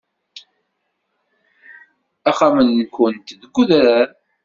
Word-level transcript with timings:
Axxam-nwent 2.29 3.25
deg 3.41 3.55
udrar. 3.61 4.07